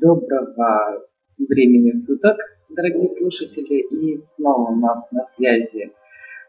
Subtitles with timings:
[0.00, 1.04] Доброго
[1.36, 2.38] времени суток,
[2.70, 3.82] дорогие слушатели.
[3.82, 5.92] И снова у нас на связи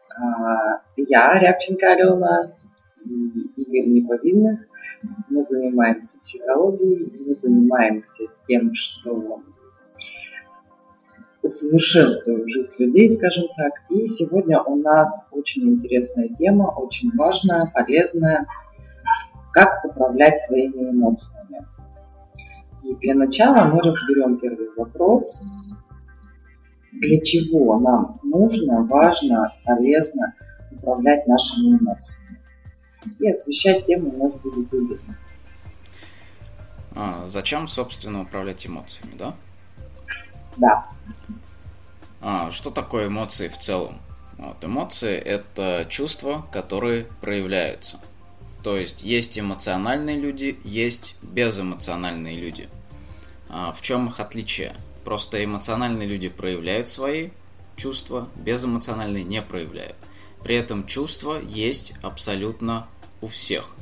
[0.08, 2.56] а, я, Рябченко Алена,
[3.04, 4.60] и Игорь Неповинных.
[5.28, 9.42] Мы занимаемся психологией, мы занимаемся тем, что
[11.42, 13.72] усовершенствуем жизнь людей, скажем так.
[13.90, 18.46] И сегодня у нас очень интересная тема, очень важная, полезная.
[19.52, 21.41] Как управлять своими эмоциями.
[22.82, 25.40] И для начала мы разберем первый вопрос.
[26.92, 30.34] Для чего нам нужно, важно, полезно
[30.70, 32.40] управлять нашими эмоциями?
[33.18, 34.98] И освещать тему у нас будет Игорь.
[36.94, 39.34] А, зачем, собственно, управлять эмоциями, да?
[40.56, 40.82] Да.
[42.20, 43.96] А, что такое эмоции в целом?
[44.38, 47.98] Вот, эмоции– это чувства, которые проявляются–
[48.62, 52.68] то есть есть эмоциональные люди, есть безэмоциональные люди.
[53.48, 54.76] А в чем их отличие?
[55.04, 57.30] Просто эмоциональные люди проявляют свои
[57.76, 59.96] чувства, безэмоциональные не проявляют.
[60.44, 62.86] При этом чувства есть абсолютно
[63.20, 63.74] у всех.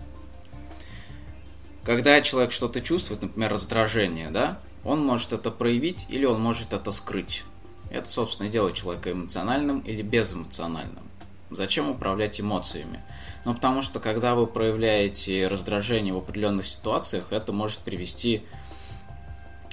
[1.84, 6.90] Когда человек что-то чувствует, например, раздражение, да, он может это проявить или он может это
[6.92, 7.44] скрыть.
[7.90, 11.09] Это, собственно, делает человека эмоциональным или безэмоциональным.
[11.50, 13.00] Зачем управлять эмоциями?
[13.44, 18.44] Ну, потому что, когда вы проявляете раздражение в определенных ситуациях, это может привести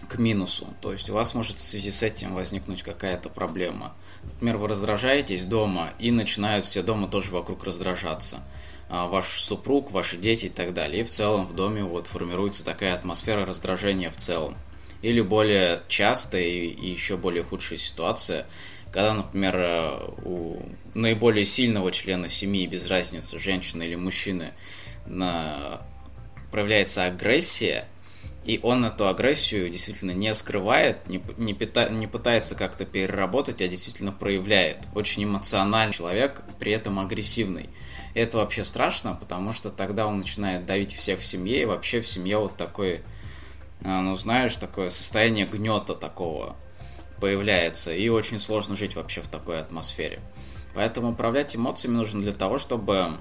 [0.09, 0.67] к минусу.
[0.81, 3.94] То есть у вас может в связи с этим возникнуть какая-то проблема.
[4.23, 8.39] Например, вы раздражаетесь дома, и начинают все дома тоже вокруг раздражаться.
[8.89, 11.02] А ваш супруг, ваши дети и так далее.
[11.02, 14.55] И в целом в доме вот формируется такая атмосфера раздражения в целом.
[15.03, 18.48] Или более частая и, и еще более худшая ситуация–
[18.97, 20.59] когда, например, э, у
[20.95, 24.53] наиболее сильного члена семьи, без разницы, женщины или мужчины,
[25.05, 25.83] на...
[26.51, 27.85] проявляется агрессия,
[28.43, 33.67] и он эту агрессию действительно не скрывает, не, не, пита, не пытается как-то переработать, а
[33.67, 34.79] действительно проявляет.
[34.95, 37.69] Очень эмоциональный человек, при этом агрессивный.
[38.15, 42.02] И это вообще страшно, потому что тогда он начинает давить всех в семье, и вообще
[42.02, 43.02] в семье вот такой,
[43.81, 46.55] э, ну знаешь, такое состояние гнета такого
[47.20, 50.20] появляется, и очень сложно жить вообще в такой атмосфере.
[50.73, 53.17] Поэтому управлять эмоциями нужно для того, чтобы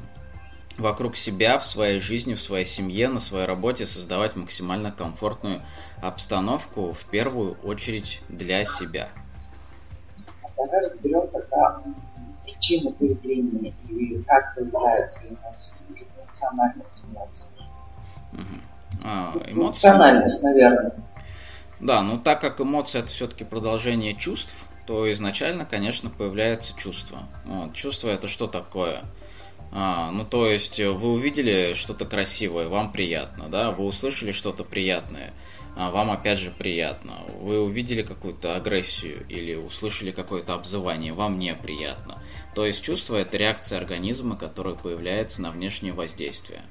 [0.79, 5.63] вокруг себя, в своей жизни, в своей семье, на своей работе создавать максимально комфортную
[6.03, 9.09] обстановку, в первую очередь для себя.
[10.57, 11.81] Давай разберем тогда
[12.45, 15.77] причины появления и как появляются эмоции,
[16.19, 17.51] эмоциональность эмоций.
[18.33, 19.03] Угу.
[19.05, 19.55] А, эмоции...
[19.55, 20.93] Эмоциональность, наверное.
[21.87, 27.21] Да, ну так как эмоция это все-таки продолжение чувств, то изначально, конечно, появляется чувство.
[27.45, 29.05] Вот, чувство это что такое?
[29.71, 35.33] А, ну, то есть вы увидели что-то красивое, вам приятно, да, вы услышали что-то приятное,
[35.77, 37.21] а вам опять же приятно.
[37.41, 42.21] Вы увидели какую-то агрессию или услышали какое-то обзывание, вам неприятно.
[42.57, 46.65] То есть чувство это реакция организма, которая появляется на внешнее воздействие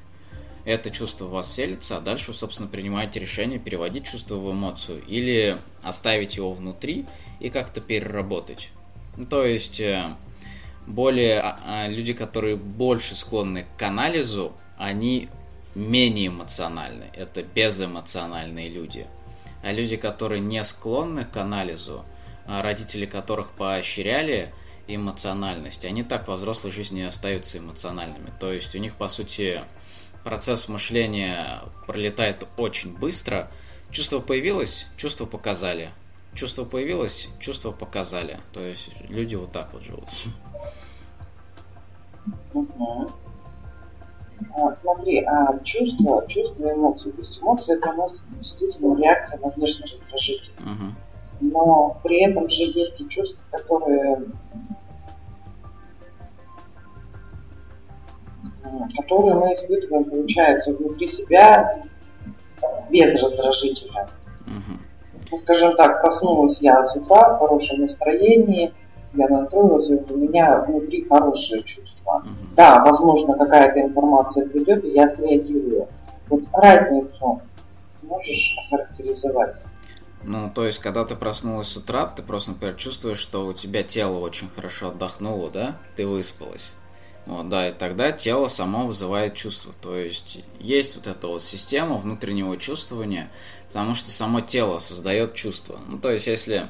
[0.65, 5.01] это чувство в вас селится, а дальше вы, собственно, принимаете решение переводить чувство в эмоцию
[5.07, 7.05] или оставить его внутри
[7.39, 8.71] и как-то переработать.
[9.15, 10.09] Ну, то есть, э,
[10.87, 15.29] более а, а, люди, которые больше склонны к анализу, они
[15.75, 17.05] менее эмоциональны.
[17.13, 19.05] Это безэмоциональные люди.
[19.63, 22.05] А люди, которые не склонны к анализу,
[22.45, 24.51] а родители которых поощряли
[24.87, 28.31] эмоциональность, они так во взрослой жизни остаются эмоциональными.
[28.39, 29.61] То есть у них, по сути,
[30.25, 33.47] процесс мышления пролетает очень быстро.
[33.91, 35.91] Чувство появилось, чувство показали.
[36.34, 38.40] Чувство появилось, чувство показали.
[38.52, 40.09] То есть люди вот так вот живут.
[44.53, 47.12] А, смотри, а чувство, чувство эмоции.
[47.12, 50.52] То есть эмоции это у нас действительно реакция на внешний раздражитель.
[50.59, 51.52] Угу.
[51.52, 54.25] Но при этом же есть и чувства, которые
[58.96, 61.84] которые мы испытываем, получается, внутри себя
[62.90, 64.08] без раздражителя.
[64.47, 64.80] Угу.
[65.31, 68.74] Ну, скажем так, проснулась я с утра в хорошем настроении,
[69.13, 72.24] я настроилась, и у меня внутри хорошее чувство.
[72.25, 72.56] Угу.
[72.56, 75.88] Да, возможно, какая-то информация придет, и я среагирую.
[76.28, 77.42] Вот разницу
[78.01, 79.63] можешь охарактеризовать?
[80.24, 83.83] Ну, то есть, когда ты проснулась с утра, ты просто, например, чувствуешь, что у тебя
[83.83, 85.75] тело очень хорошо отдохнуло, да?
[85.95, 86.75] Ты выспалась.
[87.25, 89.74] Вот, да, и тогда тело само вызывает чувство.
[89.81, 93.31] То есть есть вот эта вот система внутреннего чувствования,
[93.68, 95.80] потому что само тело создает чувство.
[95.88, 96.69] Ну, то есть если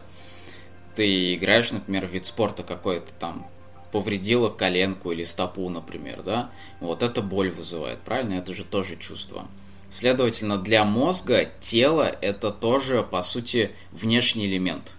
[0.96, 3.46] ты играешь, например, в вид спорта какой-то там,
[3.92, 8.36] повредила коленку или стопу, например, да, вот это боль вызывает, правильно?
[8.36, 9.48] Это же тоже чувство.
[9.90, 14.96] Следовательно, для мозга тело это тоже, по сути, внешний элемент.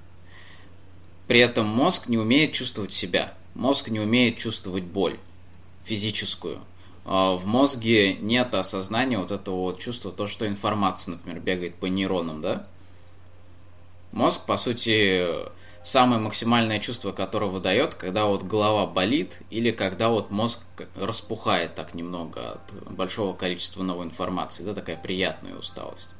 [1.26, 3.34] При этом мозг не умеет чувствовать себя.
[3.54, 5.18] Мозг не умеет чувствовать боль
[5.86, 6.60] физическую.
[7.04, 11.86] А в мозге нет осознания вот этого вот чувства, то, что информация, например, бегает по
[11.86, 12.66] нейронам, да?
[14.10, 15.24] Мозг, по сути,
[15.84, 20.60] самое максимальное чувство, которое выдает, когда вот голова болит или когда вот мозг
[20.96, 26.10] распухает так немного от большого количества новой информации, да, такая приятная усталость.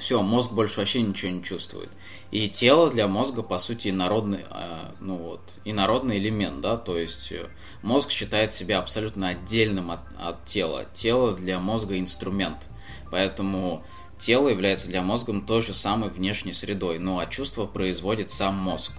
[0.00, 1.90] Все, мозг больше вообще ничего не чувствует.
[2.30, 7.30] И тело для мозга, по сути, инородный, а, ну вот, инородный элемент, да, то есть
[7.32, 7.50] э,
[7.82, 10.86] мозг считает себя абсолютно отдельным от, от тела.
[10.94, 12.68] Тело для мозга инструмент.
[13.10, 13.84] Поэтому
[14.16, 18.94] тело является для мозга той же самой внешней средой, ну а чувство производит сам мозг.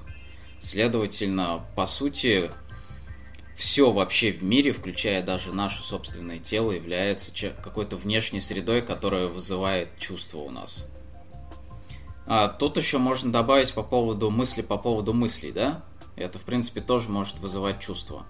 [0.59, 2.51] Следовательно, по сути,
[3.55, 9.97] все вообще в мире, включая даже наше собственное тело, является какой-то внешней средой, которая вызывает
[9.99, 10.87] чувство у нас.
[12.25, 15.83] А тут еще можно добавить по поводу мысли, по поводу мыслей, да?
[16.15, 18.25] Это, в принципе, тоже может вызывать чувство.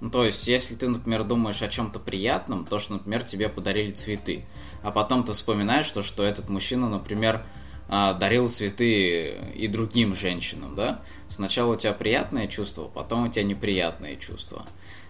[0.00, 3.92] Ну, то есть, если ты, например, думаешь о чем-то приятном, то, что, например, тебе подарили
[3.92, 4.44] цветы,
[4.82, 7.44] а потом ты вспоминаешь то, что этот мужчина, например,
[7.88, 11.02] дарил цветы и другим женщинам, да?
[11.28, 14.66] Сначала у тебя приятные чувства, потом у тебя неприятные чувства.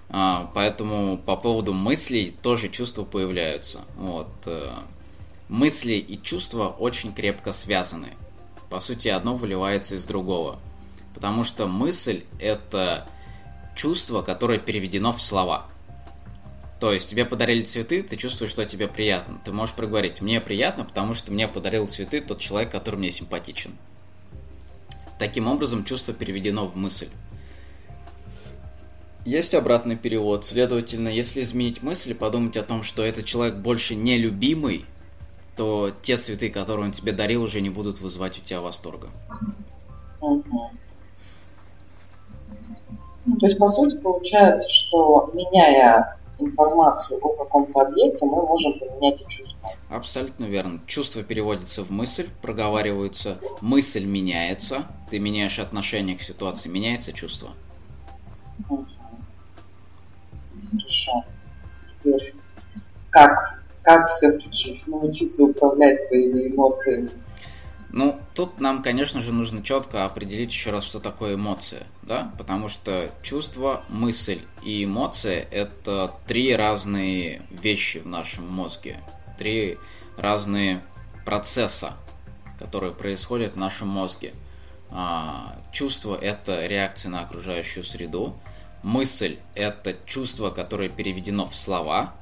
[0.09, 3.81] А, поэтому по поводу мыслей тоже чувства появляются.
[3.97, 4.29] Вот.
[4.47, 4.71] Э,
[5.49, 8.15] мысли и чувства очень крепко связаны.
[8.71, 10.59] По сути, одно выливается из другого.
[11.15, 13.09] Потому что мысль– это
[13.75, 15.67] чувство, которое переведено в слова.
[16.79, 19.41] То есть тебе подарили цветы, ты чувствуешь, что тебе приятно.
[19.45, 23.73] Ты можешь проговорить, мне приятно, потому что мне подарил цветы тот человек, который мне симпатичен.
[25.19, 27.09] Таким образом, чувство переведено в мысль.
[29.25, 30.45] Есть обратный перевод.
[30.45, 34.85] Следовательно, если изменить мысль, подумать о том, что этот человек больше не любимый,
[35.57, 39.09] то те цветы, которые он тебе дарил, уже не будут вызывать у тебя восторга.
[40.21, 40.53] Ну,
[43.41, 49.25] то есть, по сути, получается, что меняя информацию о каком-то объекте, мы можем поменять и
[49.29, 49.71] чувство.
[49.89, 50.81] Абсолютно верно.
[50.87, 57.51] Чувство переводится в мысль, проговаривается, мысль меняется, ты меняешь отношение к ситуации, меняется чувство.
[60.71, 61.25] Хорошо.
[62.03, 62.35] Теперь
[63.11, 67.11] как, как все-таки научиться управлять своими эмоциями?
[67.97, 72.69] Ну, тут нам, конечно же, нужно четко определить еще раз, что такое эмоция, да, потому
[72.69, 79.01] что чувство, мысль и эмоция– это три разные вещи в нашем мозге,
[79.39, 79.79] три
[80.19, 80.83] разные
[81.25, 81.95] процесса,
[82.59, 84.35] которые происходят в нашем мозге.
[84.91, 88.37] А, чувство– это реакция на окружающую среду,
[88.83, 92.13] мысль– это чувство, которое переведено в слова,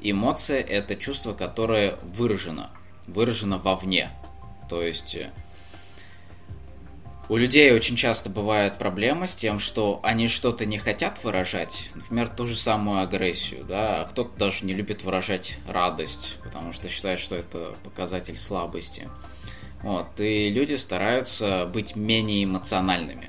[0.00, 2.70] эмоция– это чувство, которое выражено,
[3.06, 4.10] выражено вовне–
[4.72, 5.30] то есть э,
[7.28, 12.30] у людей очень часто бывает проблема с тем, что они что-то не хотят выражать, например,
[12.30, 17.18] ту же самую агрессию, да, а кто-то даже не любит выражать радость, потому что считает,
[17.18, 19.10] что это показатель слабости.
[19.82, 23.28] Вот, и люди стараются быть менее эмоциональными.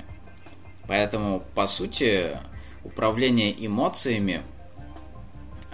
[0.88, 2.38] Поэтому, по сути,
[2.84, 4.42] управление эмоциями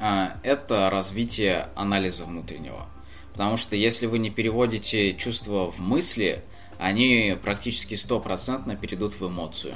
[0.01, 2.89] а, это развитие анализа внутреннего.
[3.33, 6.43] Потому что если вы не переводите чувства в мысли,
[6.79, 9.75] они практически стопроцентно перейдут в эмоцию.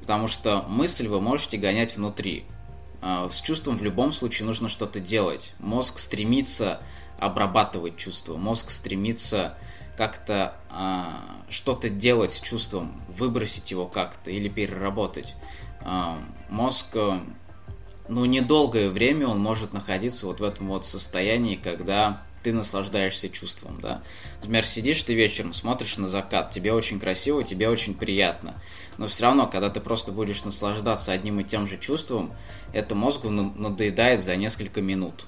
[0.00, 2.44] Потому что мысль вы можете гонять внутри.
[3.02, 5.54] А, с чувством в любом случае нужно что-то делать.
[5.58, 6.80] Мозг стремится
[7.18, 8.36] обрабатывать чувства.
[8.36, 9.56] Мозг стремится
[9.96, 11.20] как-то а,
[11.50, 15.34] что-то делать с чувством, выбросить его как-то или переработать.
[15.82, 17.20] А, мозг, э,
[18.08, 23.80] ну, недолгое время он может находиться вот в этом вот состоянии, когда ты наслаждаешься чувством,
[23.80, 24.02] да.
[24.36, 28.54] Например, сидишь ты вечером, смотришь на закат, тебе очень красиво, тебе очень приятно.
[28.98, 32.32] Но все равно, когда ты просто будешь наслаждаться одним и тем же чувством,
[32.72, 35.26] это мозгу надоедает за несколько минут.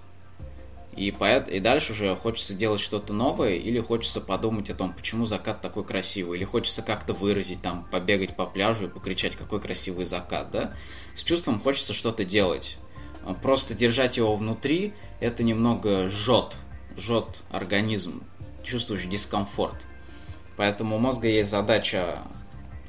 [0.94, 5.24] И, поэт, и дальше уже хочется делать что-то новое, или хочется подумать о том, почему
[5.24, 10.04] закат такой красивый, или хочется как-то выразить, там, побегать по пляжу и покричать, какой красивый
[10.04, 10.74] закат, да?
[11.14, 12.76] С чувством хочется что-то делать.
[13.40, 16.56] Просто держать его внутри, это немного жжет,
[16.96, 18.22] жжет организм,
[18.62, 19.76] чувствуешь дискомфорт.
[20.56, 22.18] Поэтому у мозга есть задача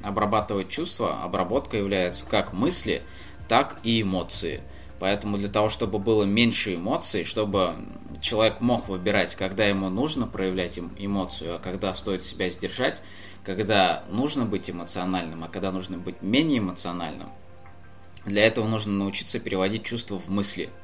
[0.02, 1.22] обрабатывать чувства.
[1.22, 3.02] Обработка является как мысли,
[3.48, 4.62] так и эмоции.
[5.00, 7.74] Поэтому для того, чтобы было меньше эмоций, чтобы
[8.20, 13.02] человек мог выбирать, когда ему нужно проявлять эмоцию, а когда стоит себя сдержать,
[13.42, 17.28] когда нужно быть эмоциональным, а когда нужно быть менее эмоциональным,
[18.24, 20.70] для этого нужно научиться переводить чувства в мысли–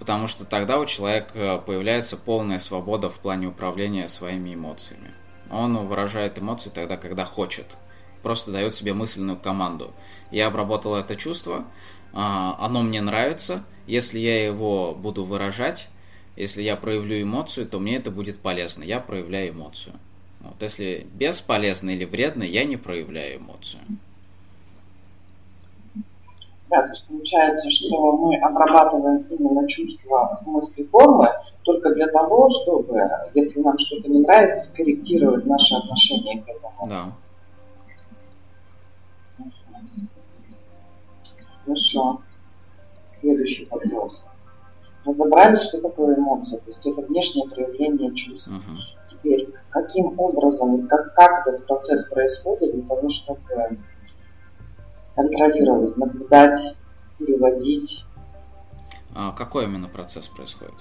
[0.00, 5.10] потому что тогда у человека появляется полная свобода в плане управления своими эмоциями.
[5.50, 7.76] Он выражает эмоции тогда, когда хочет.
[8.22, 9.92] Просто дает себе мысленную команду.
[10.30, 11.66] Я обработал это чувство,
[12.12, 13.62] а, оно мне нравится.
[13.86, 15.88] Если я его буду выражать,
[16.34, 18.82] если я проявлю эмоцию, то мне это будет полезно.
[18.84, 19.94] Я проявляю эмоцию.
[20.40, 23.82] Вот, если бесполезно или вредно, я не проявляю эмоцию.
[26.70, 31.28] Да, то есть получается, что мы обрабатываем именно чувства мысли формы
[31.64, 36.86] только для того, чтобы, если нам что-то не нравится, скорректировать наше отношение к этому.
[36.88, 37.12] Да.
[41.64, 42.20] Хорошо.
[43.04, 44.26] Следующий вопрос.
[45.04, 48.52] Разобрались, что такое эмоция, то есть это внешнее проявление чувств.
[48.52, 48.78] Угу.
[49.08, 53.78] Теперь, каким образом, как, как этот процесс происходит для того, чтобы
[55.20, 56.76] контролировать, наблюдать,
[57.18, 58.04] переводить.
[59.14, 60.74] А какой именно процесс происходит?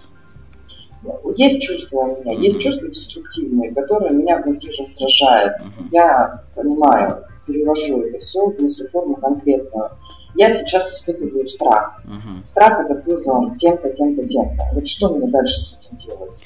[1.37, 2.41] Есть чувства у меня, mm-hmm.
[2.41, 5.53] есть чувства деструктивные, которые меня внутри раздражают.
[5.61, 5.87] Mm-hmm.
[5.91, 9.91] Я понимаю, перевожу это все в мыслеформу конкретную.
[10.35, 12.03] Я сейчас испытываю страх.
[12.05, 12.45] Mm-hmm.
[12.45, 14.63] Страх этот вызван тем-то, тем-то, тем-то.
[14.73, 16.41] Вот что мне дальше с этим делать?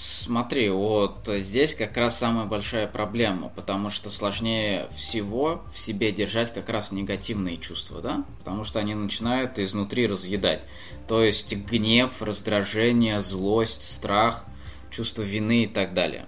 [0.00, 6.54] Смотри, вот здесь как раз самая большая проблема, потому что сложнее всего в себе держать
[6.54, 8.24] как раз негативные чувства, да?
[8.38, 10.64] Потому что они начинают изнутри разъедать.
[11.08, 14.44] То есть гнев, раздражение, злость, страх,
[14.88, 16.26] чувство вины и так далее.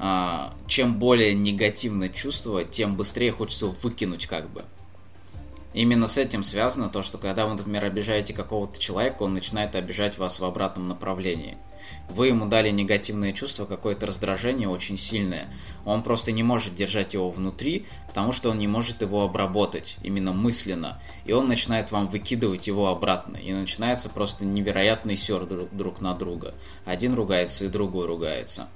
[0.00, 4.64] А, чем более негативное чувство, тем быстрее хочется выкинуть как бы.
[5.72, 10.18] Именно с этим связано то, что когда вы, например, обижаете какого-то человека, он начинает обижать
[10.18, 11.58] вас в обратном направлении–
[12.08, 15.48] вы ему дали негативное чувство, какое-то раздражение очень сильное.
[15.84, 20.32] Он просто не может держать его внутри, потому что он не может его обработать именно
[20.32, 21.00] мысленно.
[21.26, 23.36] И он начинает вам выкидывать его обратно.
[23.36, 26.54] И начинается просто невероятный сер друг, на друга.
[26.84, 28.68] Один ругается и другой ругается.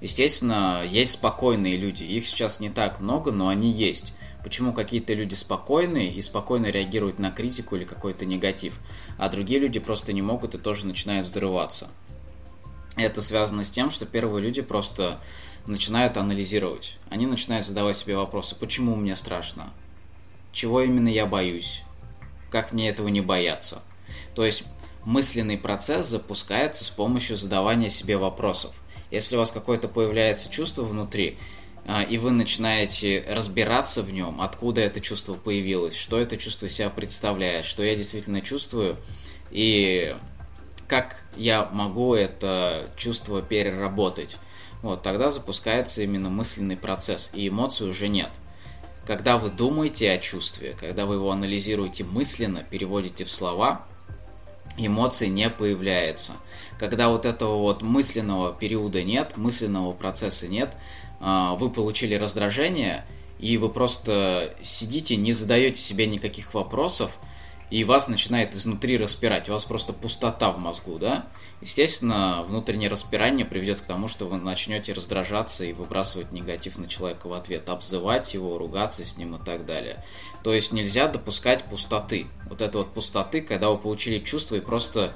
[0.00, 2.02] Естественно, есть спокойные люди.
[2.02, 4.14] Их сейчас не так много, но они есть.
[4.42, 8.80] Почему какие-то люди спокойные и спокойно реагируют на критику или какой-то негатив,
[9.16, 11.88] а другие люди просто не могут и тоже начинают взрываться.
[13.02, 15.20] Это связано с тем, что первые люди просто
[15.66, 16.98] начинают анализировать.
[17.10, 19.72] Они начинают задавать себе вопросы, почему мне страшно?
[20.52, 21.82] Чего именно я боюсь?
[22.50, 23.82] Как мне этого не бояться?
[24.34, 24.64] То есть
[25.04, 28.74] мысленный процесс запускается с помощью задавания себе вопросов.
[29.10, 31.38] Если у вас какое-то появляется чувство внутри,
[31.84, 36.90] а, и вы начинаете разбираться в нем, откуда это чувство появилось, что это чувство себя
[36.90, 38.96] представляет, что я действительно чувствую,
[39.50, 40.16] и
[40.92, 44.36] как я могу это чувство переработать.
[44.82, 48.28] Вот, тогда запускается именно мысленный процесс, и эмоций уже нет.
[49.06, 53.86] Когда вы думаете о чувстве, когда вы его анализируете мысленно, переводите в слова,
[54.76, 56.32] эмоций не появляется.
[56.78, 60.76] Когда вот этого вот мысленного периода нет, мысленного процесса нет,
[61.20, 63.06] а, вы получили раздражение,
[63.38, 67.16] и вы просто сидите, не задаете себе никаких вопросов,
[67.72, 71.24] и вас начинает изнутри распирать, у вас просто пустота в мозгу, да?
[71.62, 77.28] Естественно, внутреннее распирание приведет к тому, что вы начнете раздражаться и выбрасывать негатив на человека
[77.28, 80.04] в ответ, обзывать его, ругаться с ним и так далее.
[80.44, 82.26] То есть нельзя допускать пустоты.
[82.50, 85.14] Вот это вот пустоты, когда вы получили чувство и просто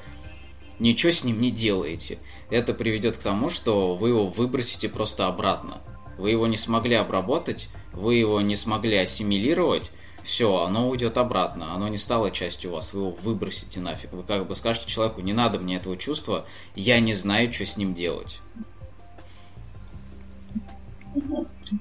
[0.78, 2.16] ничего с ним не делаете.
[2.48, 5.82] Это приведет к тому, что вы его выбросите просто обратно.
[6.16, 9.92] Вы его не смогли обработать, вы его не смогли ассимилировать,
[10.26, 14.12] все, оно уйдет обратно, оно не стало частью вас, вы его выбросите нафиг.
[14.12, 17.76] Вы как бы скажете человеку, не надо мне этого чувства, я не знаю, что с
[17.76, 18.40] ним делать.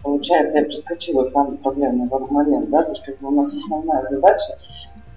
[0.03, 4.57] Получается, я проскочила самый проблемный момент, да, то есть как бы у нас основная задача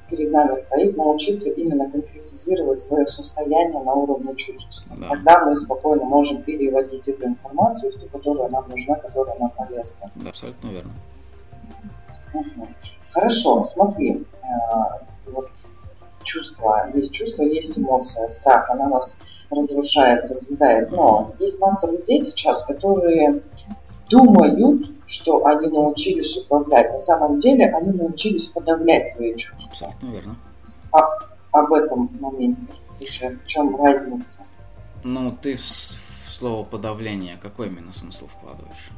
[0.08, 4.84] перед нами стоит научиться именно конкретизировать свое состояние на уровне чувств.
[4.96, 5.10] Да.
[5.10, 10.10] Тогда мы спокойно можем переводить эту информацию в ту, которая нам нужна, которая нам полезна.
[10.14, 10.92] Да, абсолютно верно.
[12.32, 12.68] Угу.
[13.12, 14.46] Хорошо, смотри, э,
[15.32, 15.50] вот
[16.22, 19.18] чувство, есть чувство, есть эмоция, страх, она нас
[19.50, 20.90] разрушает, разъедает.
[20.90, 23.42] Но есть масса людей сейчас, которые
[24.10, 26.92] думают, что они научились управлять.
[26.92, 29.66] На самом деле они научились подавлять свои чувства.
[29.68, 30.36] Абсолютно верно.
[30.92, 31.00] А,
[31.52, 34.42] об этом моменте расскажи, в чем разница?
[35.04, 38.90] Ну, ты в слово подавление какой именно смысл вкладываешь?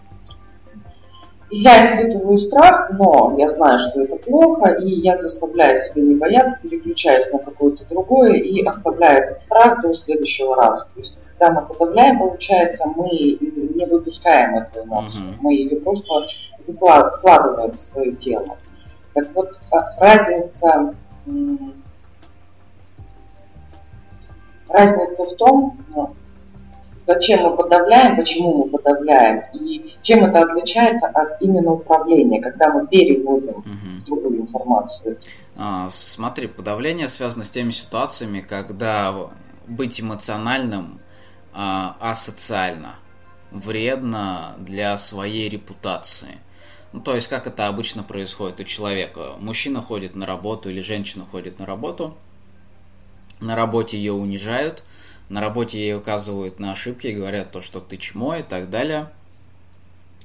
[1.51, 6.61] Я испытываю страх, но я знаю, что это плохо, и я заставляю себя не бояться,
[6.63, 10.87] переключаюсь на какое-то другое и оставляю этот страх до следующего раза.
[10.95, 15.37] То есть, когда мы подавляем, получается, мы не выпускаем эту эмоцию, uh-huh.
[15.41, 16.27] мы ее просто
[16.67, 18.57] вкладываем в свое тело.
[19.15, 20.95] Так вот, а, разница
[24.69, 26.15] разница в том, ну,
[27.07, 32.87] зачем мы подавляем, почему мы подавляем, и чем это отличается от именно управления, когда мы
[32.87, 33.67] переводим угу.
[34.07, 35.19] другую информацию.
[35.57, 39.15] А, смотри, подавление связано с теми ситуациями, когда
[39.67, 41.01] быть эмоциональным
[41.53, 42.97] а, асоциально
[43.51, 46.39] вредно для своей репутации.
[46.93, 49.35] Ну, то есть, как это обычно происходит у человека.
[49.39, 52.17] Мужчина ходит на работу или женщина ходит на работу,
[53.41, 54.83] на работе ее унижают,
[55.31, 59.11] на работе ей указывают на ошибки, говорят то, что ты чмо и так далее.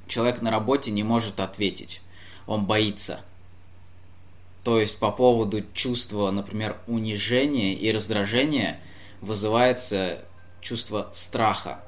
[0.07, 2.01] Человек на работе не может ответить,
[2.47, 3.21] он боится.
[4.63, 8.79] То есть по поводу чувства, например, унижения и раздражения
[9.21, 10.25] вызывается
[10.59, 11.83] чувство страха.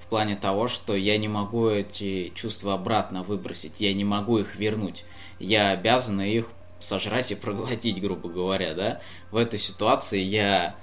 [0.00, 4.54] В плане того, что я не могу эти чувства обратно выбросить, я не могу их
[4.54, 5.04] вернуть.
[5.40, 9.00] Я обязан их сожрать и проглотить, грубо говоря, да.
[9.32, 10.76] В этой ситуации я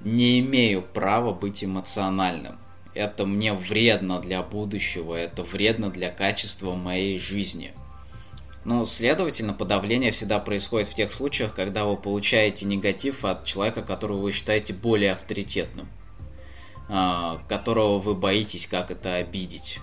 [0.00, 2.58] не имею права быть эмоциональным.
[2.94, 7.72] Это мне вредно для будущего, это вредно для качества моей жизни.
[8.64, 14.22] Ну, следовательно, подавление всегда происходит в тех случаях, когда вы получаете негатив от человека, которого
[14.22, 15.88] вы считаете более авторитетным,
[16.88, 19.78] а, которого вы боитесь как это обидеть.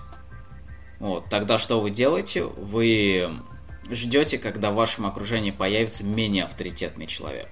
[1.00, 2.44] Вот, тогда что вы делаете?
[2.44, 3.30] Вы
[3.90, 7.48] ждете, когда в вашем окружении появится менее авторитетный человек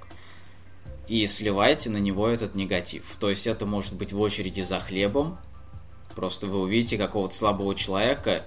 [1.08, 3.16] и сливаете на него этот негатив.
[3.18, 5.38] То есть это может быть в очереди за хлебом,
[6.14, 8.44] просто вы увидите какого-то слабого человека,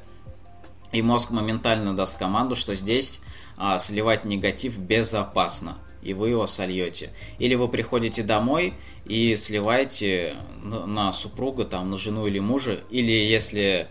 [0.91, 3.21] и мозг моментально даст команду, что здесь
[3.57, 7.11] а, сливать негатив безопасно, и вы его сольете.
[7.39, 8.73] Или вы приходите домой
[9.05, 13.89] и сливаете на, на супруга, там, на жену или мужа, или если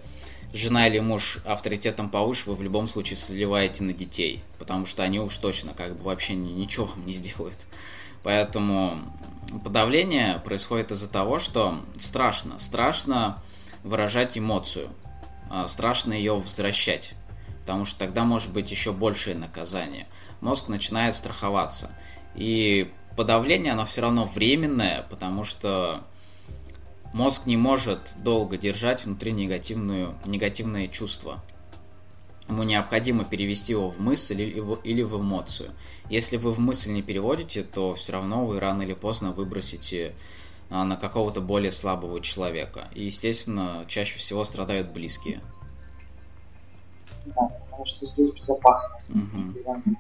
[0.55, 5.21] жена или муж авторитетом повыше, вы в любом случае сливаете на детей, потому что они
[5.21, 7.67] уж точно как бы вообще ничего вам не сделают.
[8.27, 8.99] Поэтому
[9.63, 12.59] подавление происходит из-за того, что страшно.
[12.59, 13.41] Страшно
[13.85, 14.89] выражать эмоцию.
[15.49, 17.15] А, страшно ее возвращать.
[17.61, 20.09] Потому что тогда может быть еще большее наказание.
[20.41, 21.93] Мозг начинает страховаться.
[22.35, 26.03] И подавление, оно все равно временное, потому что
[27.15, 31.45] мозг не может долго держать внутри негативную, негативное чувство
[32.49, 35.71] ему необходимо перевести его в мысль или в эмоцию.
[36.09, 40.15] Если вы в мысль не переводите, то все равно вы рано или поздно выбросите
[40.71, 42.89] а, на какого-то более слабого человека.
[42.95, 45.41] И, естественно, чаще всего страдают близкие.
[47.27, 48.97] Да, потому что здесь безопасно.
[49.09, 49.97] Угу.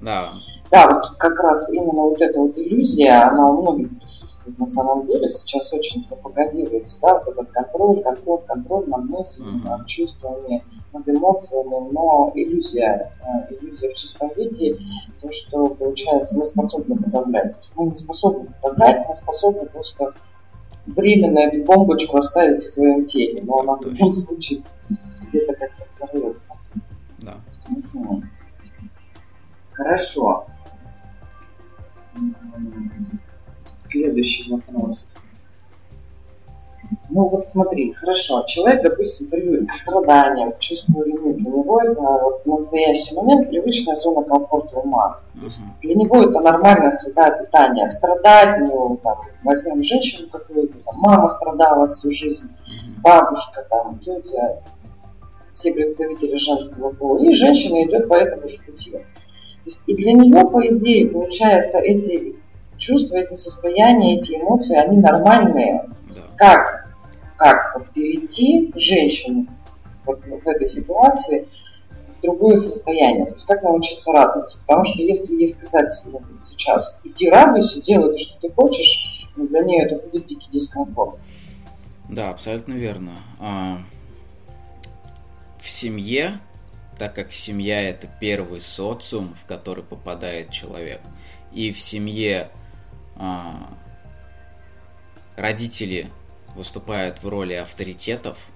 [0.00, 0.34] Да.
[0.70, 5.06] Да, вот как раз именно вот эта вот иллюзия, она у многих присутствует на самом
[5.06, 5.28] деле.
[5.28, 11.90] Сейчас очень пропагандируется, да, вот этот контроль, контроль, контроль над мыслями, над чувствами, над эмоциями,
[11.92, 13.12] но иллюзия,
[13.50, 14.78] иллюзия в чистом виде,
[15.20, 17.70] то, что получается мы способны подавлять.
[17.76, 20.14] Мы не способны подавлять, мы способны просто
[20.86, 24.62] временно эту бомбочку оставить в своем теле, но она в любом случае
[25.28, 26.52] где-то как-то взорвется.
[27.18, 27.36] Да.
[27.68, 28.22] Угу.
[29.72, 30.46] Хорошо.
[33.90, 35.10] Следующий вопрос.
[37.10, 42.00] Ну вот смотри, хорошо, человек, допустим, привык к страданиям, к чувству вины, для него это
[42.00, 45.20] вот, в настоящий момент привычная зона комфорта ума.
[45.36, 45.50] uh
[45.82, 47.88] Для него это нормальная среда питания.
[47.88, 52.48] Страдать у него, там, возьмем женщину какую-то, там, мама страдала всю жизнь,
[53.02, 54.62] бабушка, там, тетя,
[55.54, 57.18] все представители женского пола.
[57.18, 58.96] И женщина идет по этому же пути
[59.68, 62.36] есть и для нее, по идее, получается, эти
[62.78, 65.88] чувства, эти состояния, эти эмоции, они нормальные.
[66.14, 66.22] Да.
[66.36, 66.88] Как,
[67.36, 69.46] как вот перейти женщине
[70.04, 71.46] вот в этой ситуации
[72.18, 73.26] в другое состояние.
[73.26, 74.60] То есть как научиться радоваться.
[74.66, 79.46] Потому что если ей сказать ну, сейчас иди радуйся, делай то, что ты хочешь, ну,
[79.46, 81.20] для нее это будет дикий дискомфорт.
[82.08, 83.12] Да, абсолютно верно.
[83.38, 83.78] А,
[85.60, 86.38] в семье
[86.98, 91.00] так как семья это первый социум, в который попадает человек.
[91.52, 92.50] И в семье
[95.36, 96.10] родители
[96.54, 98.46] выступают в роли авторитетов,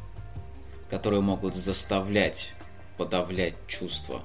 [0.91, 2.53] которые могут заставлять
[2.97, 4.23] подавлять чувства.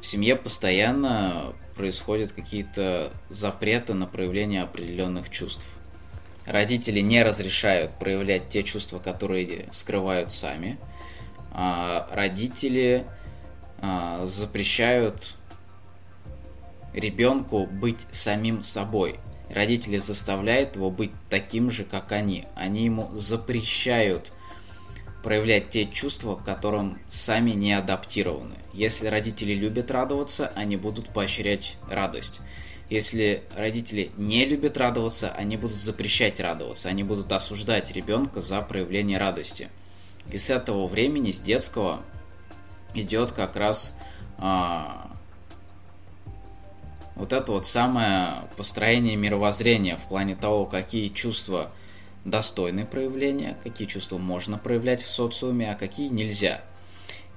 [0.00, 5.76] В семье постоянно происходят какие-то запреты на проявление определенных чувств.
[6.46, 10.78] Родители не разрешают проявлять те чувства, которые скрывают сами.
[11.52, 13.06] А родители
[13.80, 15.34] а, запрещают
[16.92, 19.20] ребенку быть самим собой.
[19.52, 22.46] Родители заставляют его быть таким же, как они.
[22.56, 24.32] Они ему запрещают
[25.22, 28.56] проявлять те чувства, к которым сами не адаптированы.
[28.72, 32.40] Если родители любят радоваться, они будут поощрять радость.
[32.88, 39.18] Если родители не любят радоваться, они будут запрещать радоваться, они будут осуждать ребенка за проявление
[39.18, 39.68] радости.
[40.30, 42.00] И с этого времени, с детского,
[42.94, 43.96] идет как раз
[44.38, 45.16] а,
[47.14, 51.70] вот это вот самое построение мировоззрения в плане того, какие чувства
[52.24, 56.62] достойны проявления, какие чувства можно проявлять в социуме, а какие нельзя.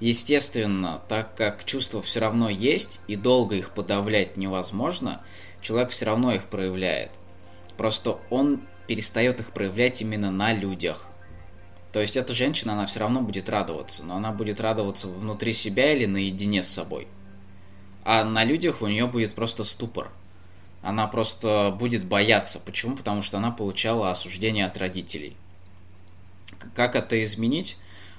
[0.00, 5.22] Естественно, так как чувства все равно есть и долго их подавлять невозможно,
[5.60, 7.10] человек все равно их проявляет.
[7.76, 11.06] Просто он перестает их проявлять именно на людях.
[11.92, 15.92] То есть эта женщина, она все равно будет радоваться, но она будет радоваться внутри себя
[15.92, 17.08] или наедине с собой.
[18.08, 20.12] А на людях у нее будет просто ступор.
[20.80, 22.60] Она просто будет бояться.
[22.60, 22.94] Почему?
[22.94, 25.36] Потому что она получала осуждение от родителей.
[26.72, 27.78] Как это изменить?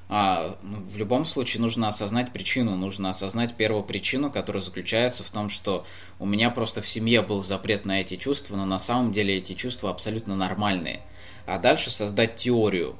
[0.09, 5.29] А, ну, в любом случае нужно осознать причину, нужно осознать первую причину, которая заключается в
[5.29, 5.85] том, что
[6.19, 9.53] у меня просто в семье был запрет на эти чувства, но на самом деле эти
[9.53, 10.99] чувства абсолютно нормальные.
[11.45, 12.97] А дальше создать теорию,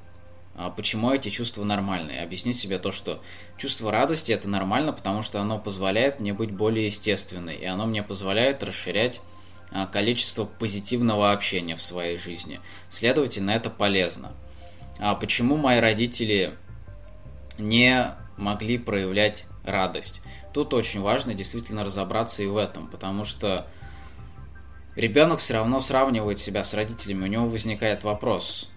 [0.76, 2.22] почему эти чувства нормальные.
[2.22, 3.22] Объяснить себе то, что
[3.58, 8.02] чувство радости это нормально, потому что оно позволяет мне быть более естественной, и оно мне
[8.02, 9.22] позволяет расширять
[9.72, 12.60] а, количество позитивного общения в своей жизни.
[12.89, 14.32] Следовательно, это полезно.
[15.00, 16.56] А почему мои родители
[17.60, 20.22] не могли проявлять радость.
[20.54, 23.67] Тут очень важно действительно разобраться и в этом, потому что
[24.96, 28.72] ребенок все равно сравнивает себя с родителями, у него возникает вопрос.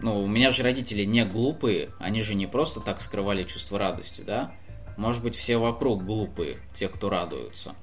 [0.00, 4.22] Ну, у меня же родители не глупые, они же не просто так скрывали чувство радости,
[4.22, 4.52] да?
[4.96, 7.74] Может быть, все вокруг глупые, те, кто радуются.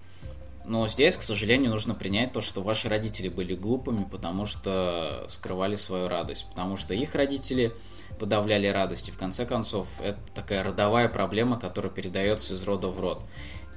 [0.67, 5.75] Но здесь, к сожалению, нужно принять то, что ваши родители были глупыми, потому что скрывали
[5.75, 6.47] свою радость.
[6.49, 7.73] Потому что их родители
[8.19, 9.09] подавляли радость.
[9.09, 13.21] И в конце концов, это такая родовая проблема, которая передается из рода в род.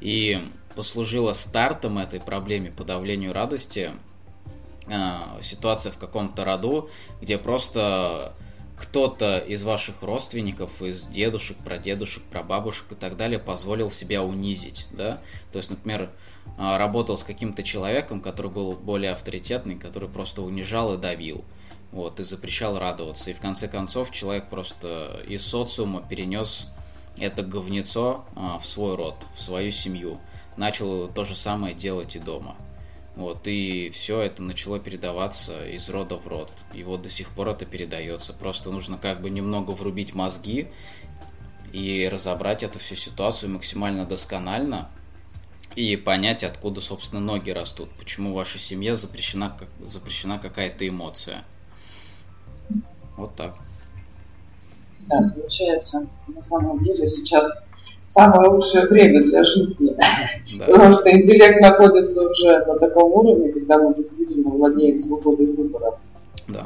[0.00, 3.92] И послужила стартом этой проблеме подавлению радости
[4.88, 8.34] э, ситуация в каком-то роду, где просто
[8.76, 15.20] кто-то из ваших родственников, из дедушек, прадедушек, прабабушек и так далее позволил себя унизить, да,
[15.52, 16.10] то есть, например,
[16.56, 21.44] э, работал с каким-то человеком, который был более авторитетный, который просто унижал и давил,
[21.90, 23.30] вот, и запрещал радоваться.
[23.30, 26.68] И в конце концов человек просто из социума перенес
[27.18, 30.18] это говнецо а, в свой род, в свою семью.
[30.56, 32.56] Начал то же самое делать и дома.
[33.18, 36.52] Вот, и все это начало передаваться из рода в род.
[36.72, 38.32] И вот до сих пор это передается.
[38.32, 40.68] Просто нужно как бы немного врубить мозги
[41.72, 44.88] и разобрать эту всю ситуацию максимально досконально
[45.74, 47.90] и понять, откуда, собственно, ноги растут.
[47.98, 51.42] Почему в вашей семье запрещена, запрещена какая-то эмоция.
[53.16, 53.56] Вот так.
[55.08, 57.50] Да, получается, на самом деле сейчас
[58.08, 59.94] самое лучшее время для жизни.
[60.58, 60.66] Да.
[60.66, 65.94] Потому что интеллект находится уже на таком уровне, когда мы действительно владеем свободой выбора.
[66.48, 66.64] Да.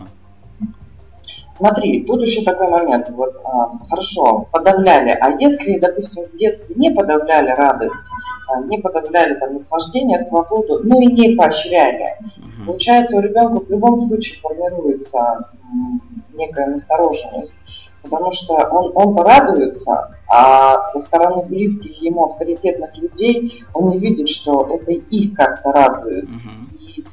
[1.54, 3.08] Смотри, тут еще такой момент.
[3.10, 5.10] Вот, а, хорошо, подавляли.
[5.10, 8.10] А если, допустим, в детстве не подавляли радость,
[8.48, 12.66] а, не подавляли там наслаждение, свободу, ну и не поощряли, угу.
[12.66, 15.50] получается, у ребенка в любом случае формируется
[16.34, 17.62] некая настороженность,
[18.02, 24.28] потому что он, он радуется, а со стороны близких ему авторитетных людей он не видит,
[24.28, 26.28] что это их как-то радует.
[26.88, 27.04] И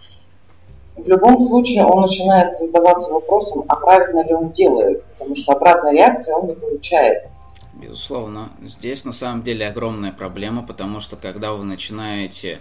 [1.02, 5.93] в любом случае он начинает задаваться вопросом, а правильно ли он делает, потому что обратной
[5.93, 7.30] реакции он не получает.
[7.73, 8.49] Безусловно.
[8.62, 12.60] Здесь на самом деле огромная проблема, потому что когда вы начинаете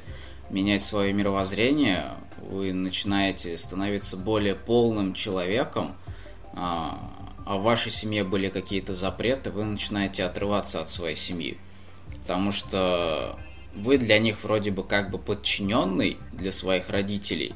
[0.51, 2.05] менять свое мировоззрение,
[2.51, 5.95] вы начинаете становиться более полным человеком,
[7.49, 11.57] а, в вашей семье были какие-то запреты, вы начинаете отрываться от своей семьи.
[12.21, 13.39] Потому что
[13.75, 17.55] вы для них вроде бы как бы подчиненный для своих родителей.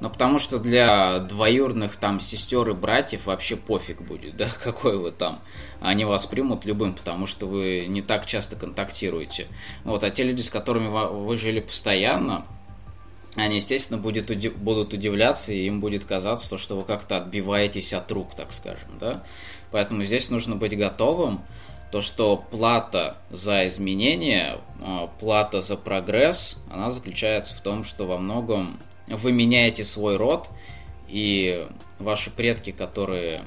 [0.00, 5.10] Но потому что для двоюродных там сестер и братьев вообще пофиг будет, да, какой вы
[5.10, 5.42] там.
[5.80, 9.46] Они вас примут любым, потому что вы не так часто контактируете.
[9.84, 12.46] Вот, а те люди, с которыми вы жили постоянно,
[13.36, 18.10] они, естественно, будет, будут удивляться, и им будет казаться, то, что вы как-то отбиваетесь от
[18.10, 19.22] рук, так скажем, да.
[19.70, 21.42] Поэтому здесь нужно быть готовым,
[21.92, 28.18] то, что плата за изменения, а, плата за прогресс, она заключается в том, что во
[28.18, 30.48] многом вы меняете свой род,
[31.08, 31.66] и
[31.98, 33.42] ваши предки, которые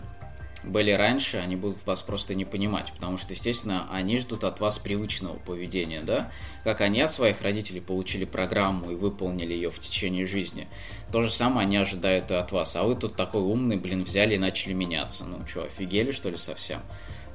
[0.64, 4.78] были раньше, они будут вас просто не понимать, потому что, естественно, они ждут от вас
[4.80, 6.32] привычного поведения, да,
[6.64, 10.68] как они от своих родителей получили программу и выполнили ее в течение жизни.
[11.12, 14.36] То же самое они ожидают и от вас, а вы тут такой умный, блин, взяли
[14.36, 15.26] и начали меняться.
[15.26, 16.82] Ну что, офигели, что ли, совсем?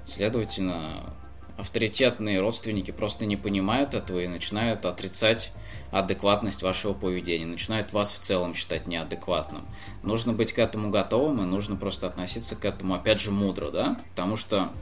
[0.05, 1.15] Следовательно,
[1.57, 5.53] авторитетные родственники просто не понимают этого и начинают отрицать
[5.95, 9.65] адекватность вашего поведения, начинают вас в целом считать неадекватным.
[10.03, 13.97] Нужно быть к этому готовым и нужно просто относиться к этому, опять же, мудро, да?
[14.11, 14.73] Потому что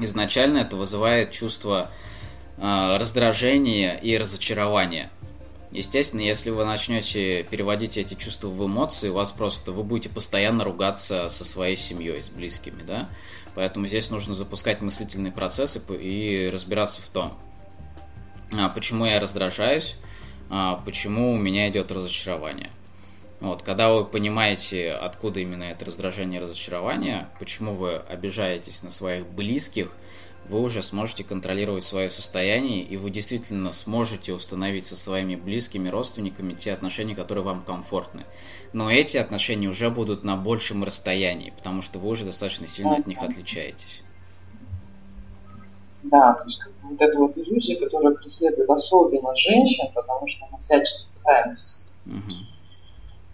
[0.00, 1.92] изначально это вызывает чувство
[2.58, 5.10] э, раздражения и разочарования.
[5.70, 10.64] Естественно, если вы начнете переводить эти чувства в эмоции, у вас просто вы будете постоянно
[10.64, 13.08] ругаться со своей семьей, с близкими, да?
[13.54, 17.38] Поэтому здесь нужно запускать мыслительные процессы и разбираться в том,
[18.58, 19.96] а, почему я раздражаюсь,
[20.84, 22.70] почему у меня идет разочарование.
[23.40, 29.26] Вот, когда вы понимаете, откуда именно это раздражение и разочарование, почему вы обижаетесь на своих
[29.26, 29.90] близких,
[30.48, 36.52] вы уже сможете контролировать свое состояние, и вы действительно сможете установить со своими близкими родственниками
[36.54, 38.26] те отношения, которые вам комфортны.
[38.72, 43.06] Но эти отношения уже будут на большем расстоянии, потому что вы уже достаточно сильно от
[43.06, 44.02] них отличаетесь.
[46.02, 51.08] Да, то есть вот эта вот иллюзия, которая преследует особенно женщин, потому что мы всячески
[51.16, 52.32] пытаемся, угу.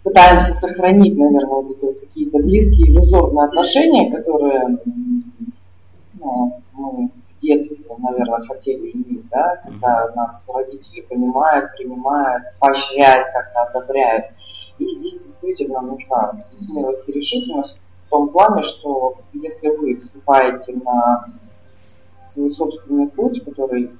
[0.03, 4.79] пытаемся сохранить, наверное, вот эти вот какие-то близкие иллюзорные отношения, которые
[6.19, 13.61] ну, мы в детстве, наверное, хотели иметь, да, когда нас родители понимают, принимают, поощряют, как-то
[13.63, 14.25] одобряют.
[14.77, 21.25] И здесь действительно нужна смелость и решительность в том плане, что если вы вступаете на
[22.29, 23.91] свой собственный путь, который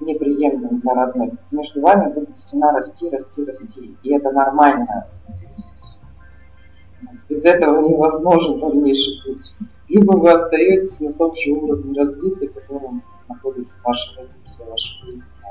[0.00, 3.96] неприемлем для родных, между вами будет стена расти, расти, расти.
[4.02, 5.06] И это нормально.
[7.28, 9.54] Без этого невозможен дальнейший путь
[9.92, 15.41] либо вы остаетесь на том же уровне развития, в котором находятся ваши родители, ваши близкие.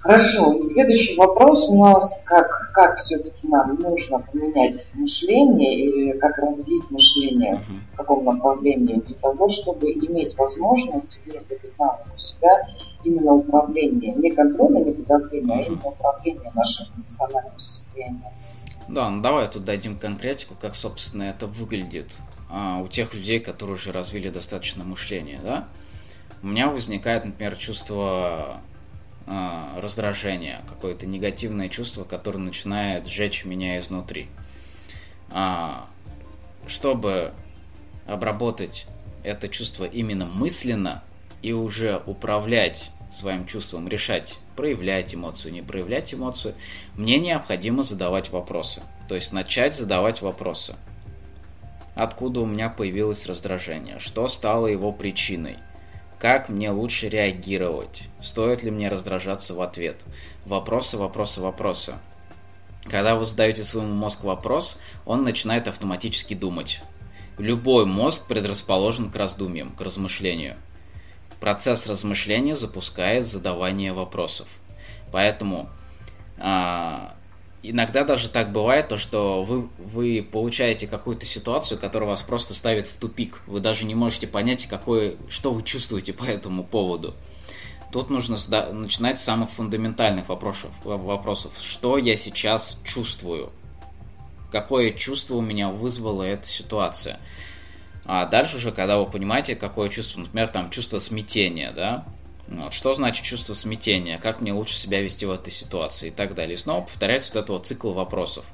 [0.00, 6.38] Хорошо, и следующий вопрос у нас, как, как все-таки нам нужно поменять мышление или как
[6.38, 7.60] развить мышление,
[7.92, 12.68] в каком направлении, для того, чтобы иметь возможность выработать навык у себя
[13.02, 18.22] именно управление, не контроля, не подавления, а именно управление нашим эмоциональным состоянием.
[18.88, 22.16] Да, ну давай тут дадим конкретику, как, собственно, это выглядит
[22.48, 25.66] а, у тех людей, которые уже развили достаточно мышления, да,
[26.42, 28.60] у меня возникает, например, чувство
[29.28, 34.28] а, раздражения, какое-то негативное чувство, которое начинает сжечь меня изнутри.
[35.30, 35.88] А,
[36.66, 37.32] чтобы
[38.06, 38.86] обработать
[39.22, 41.02] это чувство именно мысленно
[41.42, 46.54] и уже управлять своим чувством, решать, проявлять эмоцию, не проявлять эмоцию,
[46.94, 48.82] мне необходимо задавать вопросы.
[49.08, 50.74] То есть начать задавать вопросы
[51.98, 55.56] откуда у меня появилось раздражение, что стало его причиной,
[56.18, 60.02] как мне лучше реагировать, стоит ли мне раздражаться в ответ.
[60.44, 61.94] Вопросы, вопросы, вопросы.
[62.84, 66.80] Когда вы задаете своему мозгу вопрос, он начинает автоматически думать.
[67.38, 70.56] Любой мозг предрасположен к раздумьям, к размышлению.
[71.38, 74.58] Процесс размышления запускает задавание вопросов.
[75.12, 75.70] Поэтому
[76.36, 77.14] а,
[77.62, 82.86] иногда даже так бывает, то, что вы, вы получаете какую-то ситуацию, которая вас просто ставит
[82.86, 83.42] в тупик.
[83.46, 87.14] Вы даже не можете понять, какое, что вы чувствуете по этому поводу.
[87.92, 88.36] Тут нужно
[88.72, 91.58] начинать с самых фундаментальных вопросов, вопросов.
[91.58, 93.50] Что я сейчас чувствую?
[94.52, 97.18] Какое чувство у меня вызвала эта ситуация?
[98.04, 102.06] А дальше уже, когда вы понимаете, какое чувство, например, там чувство смятения, да,
[102.48, 102.72] вот.
[102.72, 104.18] Что значит чувство смятения?
[104.18, 106.54] Как мне лучше себя вести в этой ситуации и так далее.
[106.54, 108.44] И снова повторяется вот этот вот цикл вопросов.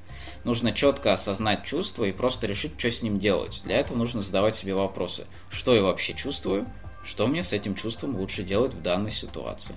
[0.44, 3.62] Нужно четко осознать чувство и просто решить, что с ним делать.
[3.64, 5.26] Для этого нужно задавать себе вопросы.
[5.48, 6.66] Что я вообще чувствую?
[7.02, 9.74] Что мне с этим чувством лучше делать в данной ситуации?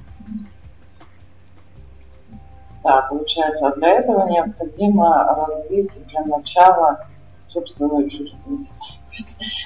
[2.84, 7.06] Да, получается, для этого необходимо развить для начала
[7.50, 9.00] собственную чувственность.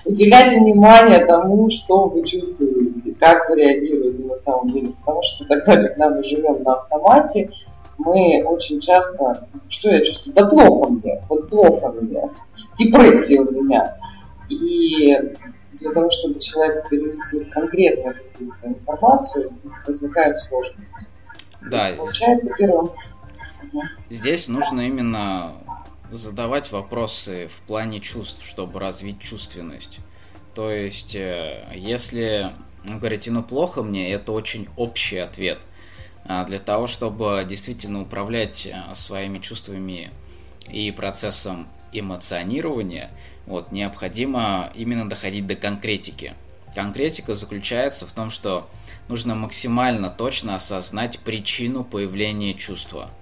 [0.06, 4.94] Уделять внимание тому, что вы чувствуете, как вы реагируете на самом деле.
[5.00, 7.50] Потому что тогда, когда мы живем на автомате,
[7.98, 12.30] мы очень часто, что я чувствую, да плохо мне, вот плохо мне,
[12.78, 13.96] депрессия у меня.
[14.50, 15.16] И
[15.74, 19.50] для того, чтобы человека перевести в конкретную какую-то информацию,
[19.86, 21.08] возникают сложности.
[21.70, 21.90] Да.
[21.98, 22.92] Получается, первым...
[24.10, 25.52] Здесь нужно именно
[26.12, 30.00] задавать вопросы в плане чувств, чтобы развить чувственность.
[30.54, 32.52] То есть, э, если
[32.84, 35.60] вы говорите, ну плохо мне, это очень общий ответ.
[36.26, 40.12] А для того, чтобы действительно управлять э, своими чувствами
[40.70, 43.10] и процессом эмоционирования,
[43.46, 46.34] вот, необходимо именно доходить до конкретики.
[46.76, 48.70] Конкретика заключается в том, что
[49.10, 53.10] нужно максимально точно осознать причину появления чувства–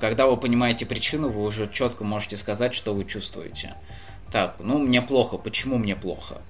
[0.00, 3.74] когда вы понимаете причину, вы уже четко можете сказать, что вы чувствуете.
[4.30, 6.40] Так, ну мне плохо, почему мне плохо?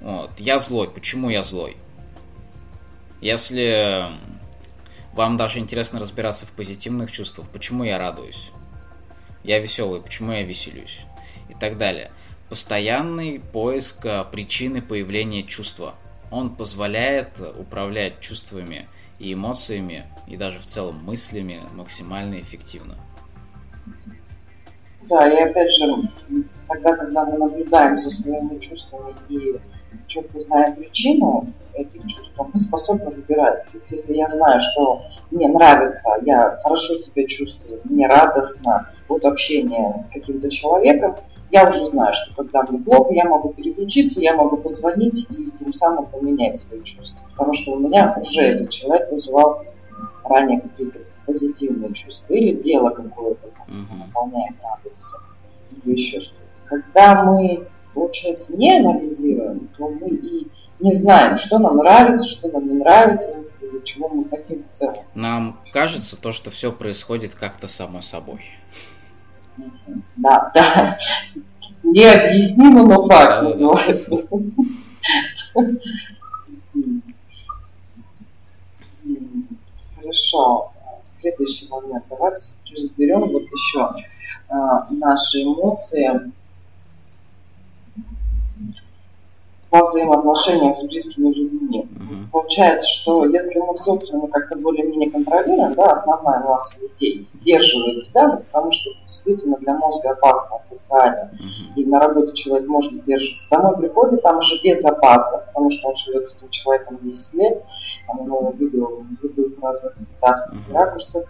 [0.00, 0.32] Вот.
[0.38, 0.90] Я злой.
[0.90, 1.76] Почему я злой?
[3.20, 4.08] Если
[5.12, 8.50] вам даже интересно разбираться в позитивных чувствах, почему я радуюсь?
[9.44, 11.00] Я веселый, почему я веселюсь?
[11.48, 12.10] И так далее.
[12.48, 15.94] Постоянный поиск а, причины появления чувства.
[16.30, 18.88] Он позволяет управлять чувствами
[19.22, 22.96] и эмоциями, и даже в целом мыслями максимально эффективно.
[25.02, 25.96] Да, и опять же,
[26.66, 29.56] тогда, когда мы наблюдаем за своими чувствами и
[30.08, 33.64] четко знаем причину этих чувств, мы способны выбирать.
[33.70, 39.24] То есть, если я знаю, что мне нравится, я хорошо себя чувствую, мне радостно от
[39.24, 41.16] общения с каким-то человеком,
[41.52, 45.72] я уже знаю, что когда мне плохо, я могу переключиться, я могу позвонить и тем
[45.74, 47.20] самым поменять свои чувства.
[47.30, 49.62] Потому что у меня уже этот человек вызывал
[50.24, 53.98] ранее какие-то позитивные чувства или дело какое-то uh-huh.
[53.98, 55.08] наполняет радостью
[55.84, 56.40] или еще что-то.
[56.64, 60.48] Когда мы, получается, не анализируем, то мы и
[60.80, 64.96] не знаем, что нам нравится, что нам не нравится, и чего мы хотим в целом.
[65.14, 68.40] Нам кажется то, что все происходит как-то само собой.
[70.16, 70.98] Да, да.
[71.82, 74.16] Необъяснимо, но факт называется.
[79.96, 80.72] Хорошо.
[81.20, 82.04] Следующий момент.
[82.08, 83.92] Давайте все-таки разберем вот еще
[84.48, 86.32] а, наши эмоции
[89.72, 91.88] во взаимоотношениях с близкими людьми.
[91.90, 92.30] Mm-hmm.
[92.30, 98.36] Получается, что если мы социуме как-то более-менее контролируем, да, основная масса людей сдерживает себя, ну,
[98.36, 101.30] потому что действительно для мозга опасно социально.
[101.32, 101.74] Mm-hmm.
[101.76, 103.48] И на работе человек может сдерживаться.
[103.50, 107.64] Домой приходит, там уже безопасно, потому что он живет с этим человеком 10 лет,
[108.06, 110.74] там его видео в любых разных цветах и mm-hmm.
[110.74, 111.24] ракурсах.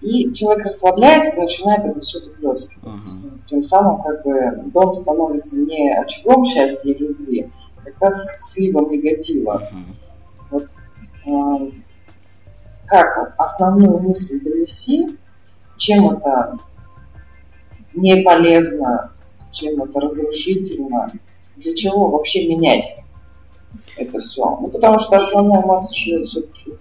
[0.00, 3.04] И человек расслабляется, начинает это все выплескивать.
[3.04, 3.38] Uh-huh.
[3.46, 8.90] Тем самым как бы дом становится не очагом счастья и любви, а как раз сливом
[8.90, 9.68] негатива.
[10.50, 10.50] Uh-huh.
[10.50, 10.68] Вот,
[11.26, 11.70] э,
[12.86, 15.18] как основную мысль донести,
[15.76, 16.56] чем это
[17.94, 19.12] не полезно,
[19.52, 21.12] чем это разрушительно,
[21.56, 22.96] для чего вообще менять
[23.96, 24.58] это все.
[24.60, 26.72] Ну, потому что основная масса живет все-таки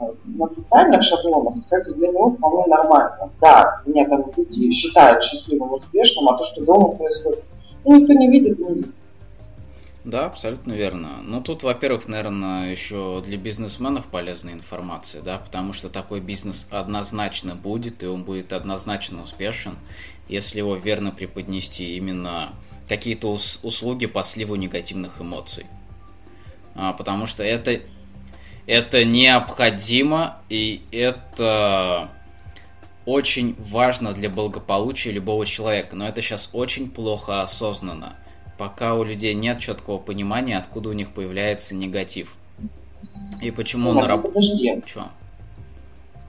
[0.00, 3.30] э, на социальных шаблонах, это для него вполне нормально.
[3.40, 7.44] Да, меня там люди считают счастливым, успешным, а то, что дома происходит,
[7.84, 8.94] ну, никто не видит, не видит.
[10.04, 11.22] Да, абсолютно верно.
[11.22, 17.54] Ну, тут, во-первых, наверное, еще для бизнесменов полезная информация, да, потому что такой бизнес однозначно
[17.54, 19.76] будет, и он будет однозначно успешен,
[20.28, 22.50] если его верно преподнести именно
[22.86, 25.64] какие-то услуги по сливу негативных эмоций.
[26.74, 27.80] А, потому что это,
[28.66, 32.08] это необходимо и это
[33.06, 38.14] очень важно для благополучия любого человека, но это сейчас очень плохо осознанно,
[38.58, 42.36] пока у людей нет четкого понимания, откуда у них появляется негатив.
[43.42, 44.28] И почему ну, на работе...
[44.34, 44.82] Подожди.
[44.86, 45.04] Че?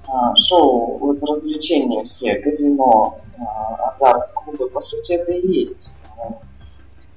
[0.08, 6.40] А, шоу, вот развлечения все, казино, а, азарт, клубы, по сути, это и есть а,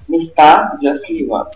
[0.07, 1.51] места для слива.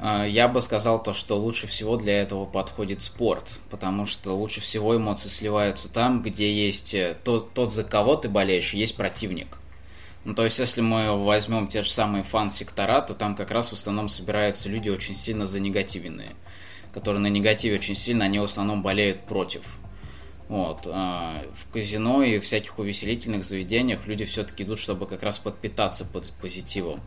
[0.00, 4.60] А, я бы сказал то, что лучше всего для этого подходит спорт, потому что лучше
[4.60, 9.58] всего эмоции сливаются там, где есть э, тот, тот за кого ты болеешь, есть противник.
[10.24, 13.72] Ну, то есть, если мы возьмем те же самые фан-сектора, то там как раз в
[13.72, 16.30] основном собираются люди очень сильно занегативенные,
[16.92, 19.78] которые на негативе очень сильно, они в основном болеют против.
[20.48, 20.86] Вот.
[20.86, 26.32] А в казино и всяких увеселительных заведениях люди все-таки идут, чтобы как раз подпитаться под
[26.40, 27.00] позитивом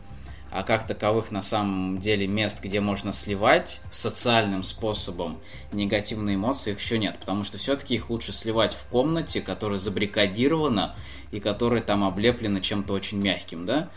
[0.52, 5.40] а как таковых на самом деле мест, где можно сливать социальным способом
[5.72, 10.94] негативные эмоции, их еще нет, потому что все-таки их лучше сливать в комнате, которая забрикадирована
[11.30, 13.88] и которая там облеплена чем-то очень мягким, да?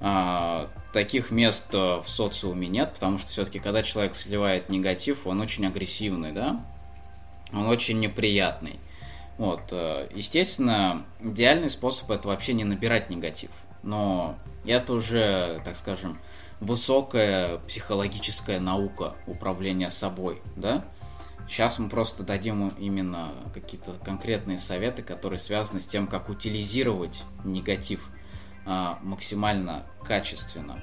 [0.00, 5.66] А, таких мест в социуме нет, потому что все-таки, когда человек сливает негатив, он очень
[5.66, 6.64] агрессивный, да?
[7.52, 8.80] Он очень неприятный.
[9.36, 13.50] Вот, э, естественно, идеальный способ это вообще не набирать негатив
[13.82, 16.18] но это уже, так скажем,
[16.60, 20.84] высокая психологическая наука управления собой, да?
[21.48, 28.10] Сейчас мы просто дадим именно какие-то конкретные советы, которые связаны с тем, как утилизировать негатив
[28.66, 30.80] а, максимально качественно.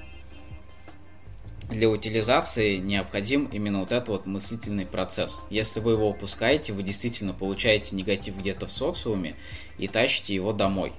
[1.70, 5.42] Для утилизации необходим именно вот этот вот мыслительный процесс.
[5.50, 9.36] Если вы его упускаете, вы действительно получаете негатив где-то в социуме
[9.76, 10.92] и тащите его домой.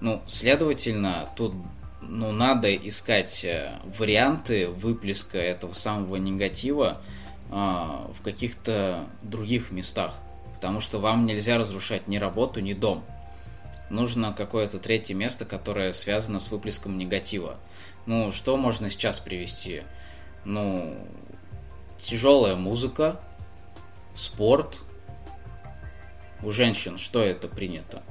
[0.00, 1.54] Ну, следовательно, тут
[2.02, 7.00] ну, надо искать э, варианты выплеска этого самого негатива
[7.50, 10.14] э, в каких-то других местах.
[10.54, 13.04] Потому что вам нельзя разрушать ни работу, ни дом.
[13.90, 17.56] нужно какое-то третье место, которое связано с выплеском негатива.
[18.06, 19.82] Ну, что можно сейчас привести?
[20.44, 20.96] Ну,
[21.98, 23.20] тяжелая музыка,
[24.14, 24.80] спорт.
[26.42, 28.02] У женщин что это принято?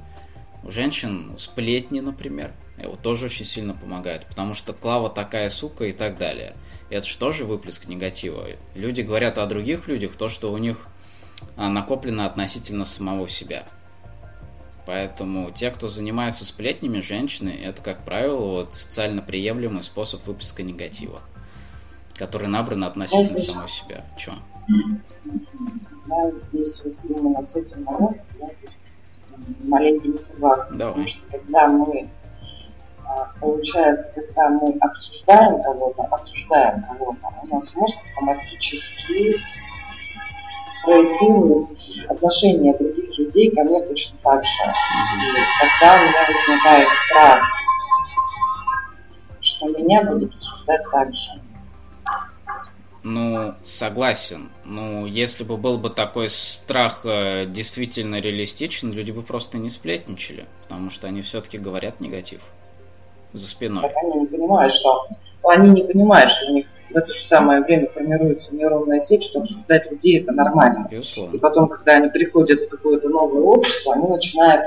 [0.66, 2.52] У женщин сплетни, например.
[2.76, 6.56] Это тоже очень сильно помогает, потому что Клава такая сука и так далее.
[6.90, 8.48] Это же тоже выплеск негатива.
[8.74, 10.88] Люди говорят о других людях то, что у них
[11.56, 13.64] а, накоплено относительно самого себя.
[14.86, 21.20] Поэтому те, кто занимаются сплетнями, женщины, это, как правило, вот социально приемлемый способ выплеска негатива,
[22.14, 24.04] который набран относительно самого себя.
[24.18, 24.32] Че?
[26.08, 27.86] Я здесь вот именно с этим
[28.40, 28.76] я здесь
[29.64, 30.76] маленько не согласна.
[30.76, 30.92] Давай.
[30.92, 32.08] Потому что когда мы
[33.04, 39.36] а, получается, когда мы обсуждаем кого-то, осуждаем кого-то, у нас мозг автоматически
[40.84, 41.68] проецирует
[42.08, 44.64] отношение других людей ко мне точно так же.
[44.64, 47.44] И когда у меня возникает страх,
[49.40, 51.30] что меня будут осуждать так же.
[53.08, 54.50] Ну, согласен.
[54.64, 60.46] Ну, если бы был бы такой страх э, действительно реалистичен, люди бы просто не сплетничали,
[60.64, 62.40] потому что они все-таки говорят негатив
[63.32, 63.82] за спиной.
[63.82, 65.06] Так они не понимают, что
[65.44, 69.38] они не понимают, что у них в это же самое время формируется нейронная сеть, что
[69.38, 70.88] обсуждать людей это нормально.
[70.90, 71.36] Безусловно.
[71.36, 74.64] И потом, когда они приходят в какое-то новое общество, они начинают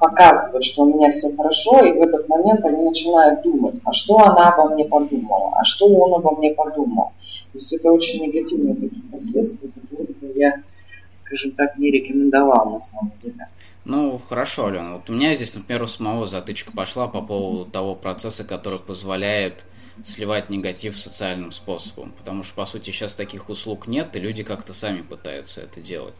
[0.00, 4.18] показывать, что у меня все хорошо, и в этот момент они начинают думать, а что
[4.18, 7.12] она обо мне подумала, а что он обо мне подумал.
[7.52, 10.62] То есть это очень негативные такие последствия, которые я,
[11.24, 13.46] скажем так, не рекомендовал на самом деле.
[13.84, 14.94] Ну, хорошо, Алена.
[14.94, 19.66] Вот у меня здесь, например, у самого затычка пошла по поводу того процесса, который позволяет
[20.02, 22.12] сливать негатив социальным способом.
[22.16, 26.14] Потому что, по сути, сейчас таких услуг нет, и люди как-то сами пытаются это делать.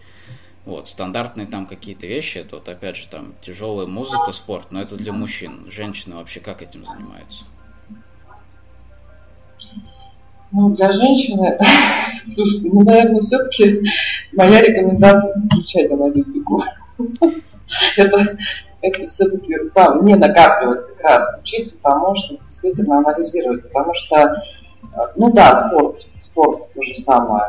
[0.68, 4.96] Вот, стандартные там какие-то вещи, это вот опять же там тяжелая музыка, спорт, но это
[4.96, 5.64] для мужчин.
[5.70, 7.46] Женщины вообще как этим занимаются?
[10.52, 11.58] Ну, для женщины,
[12.34, 13.80] слушайте, ну, наверное, все-таки
[14.34, 16.62] моя рекомендация включать аналитику.
[17.96, 18.36] Это,
[18.82, 24.42] это все-таки сам не накапливать как раз, учиться тому, что действительно анализировать, потому что,
[25.16, 27.44] ну да, спорт, спорт то же самое,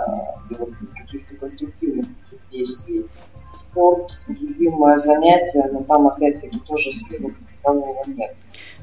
[0.82, 2.08] из каких-то конструктивных
[2.52, 3.06] действий.
[3.52, 7.32] Спорт, любимое занятие, но там опять-таки тоже слива
[7.62, 8.36] такового нет.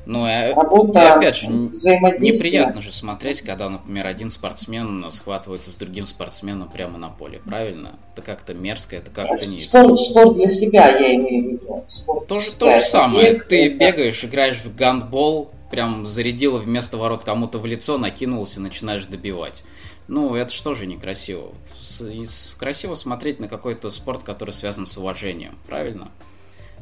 [0.06, 5.76] Ну, и, Работа, и опять же, неприятно же смотреть, когда, например, один спортсмен схватывается с
[5.76, 7.96] другим спортсменом прямо на поле, правильно?
[8.12, 9.58] Это как-то мерзко, это как-то не...
[9.58, 11.84] Спорт, спорт для себя, я имею в виду.
[11.88, 13.32] Спорт то, же, то же самое.
[13.32, 13.78] Бег, Ты это...
[13.78, 19.64] бегаешь, играешь в гандбол, прям зарядила вместо ворот кому-то в лицо, накинулся, начинаешь добивать.
[20.08, 21.52] Ну, это что же некрасиво.
[21.76, 26.08] С, с, красиво смотреть на какой-то спорт, который связан с уважением, правильно?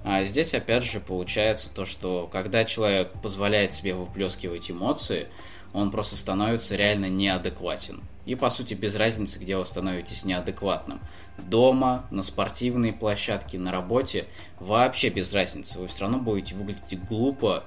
[0.05, 5.29] А здесь опять же получается то, что когда человек позволяет себе выплескивать эмоции,
[5.73, 8.03] он просто становится реально неадекватен.
[8.27, 11.01] И по сути без разницы, где вы становитесь неадекватным.
[11.39, 14.29] Дома, на спортивной площадке, на работе,
[14.61, 15.79] вообще без разницы.
[15.79, 17.65] Вы все равно будете выглядеть глупо,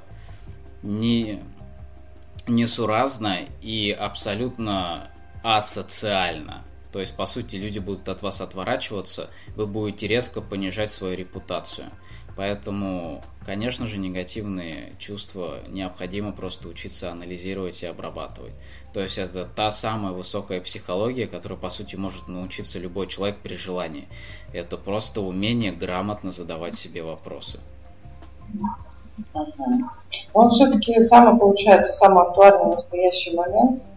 [0.83, 1.41] не,
[2.47, 5.11] несуразно и абсолютно
[5.55, 6.63] асоциально.
[6.91, 11.87] То есть, по сути, люди будут от вас отворачиваться, вы будете резко понижать свою репутацию.
[12.35, 18.53] Поэтому, конечно же, негативные чувства необходимо просто учиться анализировать и обрабатывать.
[18.93, 23.55] То есть это та самая высокая психология, которую, по сути, может научиться любой человек при
[23.55, 24.07] желании.
[24.53, 27.59] Это просто умение грамотно задавать себе вопросы.
[30.33, 33.81] Он все-таки самый, получается, самый актуальный настоящий момент–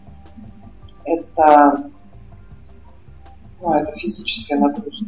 [1.11, 1.90] это,
[3.61, 5.06] ну, это физическая нагрузка.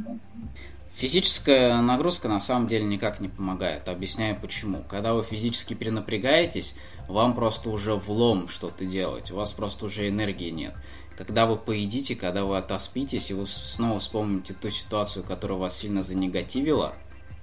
[0.94, 3.88] Физическая нагрузка на самом деле никак не помогает.
[3.88, 4.84] Объясняю почему.
[4.88, 6.74] Когда вы физически перенапрягаетесь,
[7.08, 9.30] вам просто уже влом что-то делать.
[9.30, 10.74] У вас просто уже энергии нет.
[11.16, 16.02] Когда вы поедите, когда вы отоспитесь, и вы снова вспомните ту ситуацию, которая вас сильно
[16.02, 16.94] занегативила,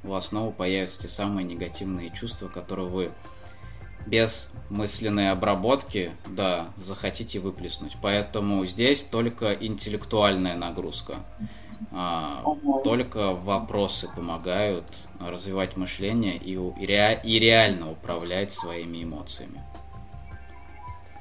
[0.04, 3.12] у вас снова появятся те самые негативные чувства, которые вы
[4.10, 7.98] без мысленной обработки, да, захотите выплеснуть.
[8.02, 11.18] Поэтому здесь только интеллектуальная нагрузка.
[11.92, 12.44] А,
[12.84, 14.86] только вопросы помогают
[15.20, 19.62] развивать мышление и, и, ре, и реально управлять своими эмоциями.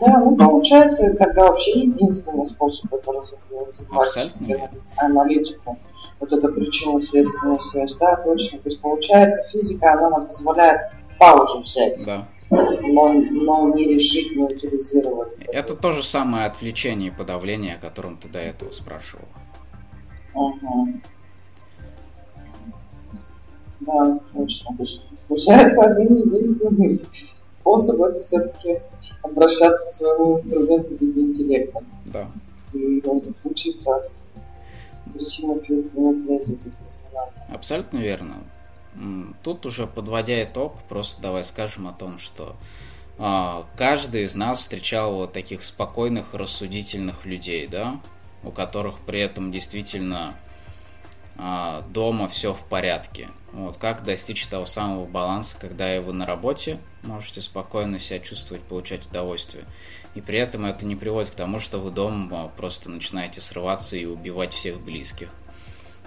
[0.00, 3.80] Да, ну получается, тогда вообще единственный способ это развивать.
[3.90, 4.70] Абсолютно верно.
[4.96, 5.78] Аналитику.
[6.20, 8.58] Вот эта причинно-следственная связь, да, точно.
[8.58, 12.04] То есть получается, физика, она нам позволяет паузу взять.
[12.04, 12.26] Да.
[12.50, 15.34] Но, но не решить, не утилизировать.
[15.52, 19.24] Это то же самое отвлечение и подавление, о котором ты до этого спрашивал.
[20.34, 20.88] Угу.
[23.80, 24.76] Да, точно.
[25.28, 27.04] Уже это не есть
[27.68, 28.80] способ это все-таки
[29.22, 31.84] обращаться к своему инструменту в виде интеллекта.
[32.06, 32.28] Да.
[32.72, 33.02] И
[33.44, 34.08] учиться
[35.12, 36.58] причинно-следственной связи
[37.50, 38.36] Абсолютно верно.
[39.42, 42.56] Тут уже подводя итог, просто давай скажем о том, что
[43.18, 48.00] э, каждый из нас встречал вот таких спокойных, рассудительных людей, да,
[48.42, 50.34] у которых при этом действительно
[51.36, 53.28] э, дома все в порядке.
[53.52, 59.06] Вот как достичь того самого баланса, когда вы на работе можете спокойно себя чувствовать, получать
[59.06, 59.64] удовольствие.
[60.14, 64.04] И при этом это не приводит к тому, что вы дома просто начинаете срываться и
[64.04, 65.30] убивать всех близких.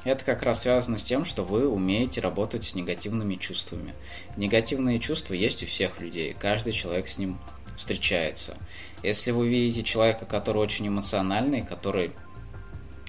[0.03, 3.93] Это как раз связано с тем, что вы умеете работать с негативными чувствами.
[4.35, 7.37] Негативные чувства есть у всех людей, каждый человек с ним
[7.77, 8.57] встречается.
[9.03, 12.11] Если вы видите человека, который очень эмоциональный, который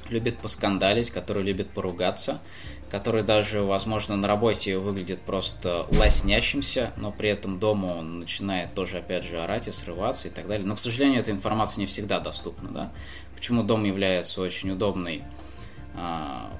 [0.08, 2.40] любит поскандалить, который любит поругаться,
[2.90, 8.98] который даже, возможно, на работе выглядит просто лоснящимся, но при этом дома он начинает тоже,
[8.98, 10.66] опять же, орать и срываться и так далее.
[10.66, 12.92] Но, к сожалению, эта информация не всегда доступна, да.
[13.34, 15.24] Почему дом является очень удобной